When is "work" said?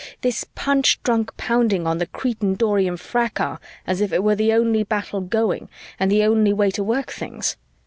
6.83-7.11